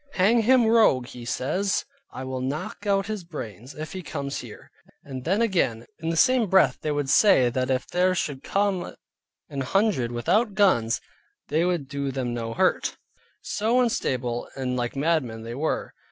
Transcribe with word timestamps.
Hang 0.13 0.41
him 0.41 0.65
rogue 0.65 1.05
(says 1.25 1.81
he) 2.11 2.19
I 2.21 2.23
will 2.23 2.41
knock 2.41 2.87
out 2.87 3.05
his 3.05 3.23
brains, 3.23 3.75
if 3.75 3.93
he 3.93 4.01
comes 4.01 4.39
here. 4.39 4.71
And 5.03 5.25
then 5.25 5.43
again, 5.43 5.85
in 5.99 6.09
the 6.09 6.17
same 6.17 6.49
breath 6.49 6.79
they 6.81 6.91
would 6.91 7.07
say 7.07 7.49
that 7.51 7.69
if 7.69 7.85
there 7.85 8.15
should 8.15 8.41
come 8.43 8.95
an 9.47 9.61
hundred 9.61 10.11
without 10.11 10.55
guns, 10.55 11.01
they 11.49 11.65
would 11.65 11.87
do 11.87 12.09
them 12.09 12.33
no 12.33 12.55
hurt. 12.55 12.97
So 13.41 13.79
unstable 13.79 14.49
and 14.55 14.75
like 14.75 14.95
madmen 14.95 15.43
they 15.43 15.53
were. 15.53 15.93